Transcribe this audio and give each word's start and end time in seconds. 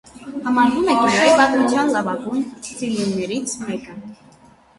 Համարվում 0.45 0.87
է 0.93 0.95
կինոյի 1.01 1.35
պատմության 1.41 1.91
լավագույն 1.97 2.47
թրիլլերներից 2.69 3.55
մեկը։ 3.67 4.01